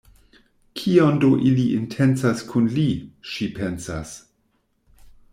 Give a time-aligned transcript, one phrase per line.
[0.79, 2.85] Kion do ili intencas kun li?,
[3.33, 4.15] ŝi pensas.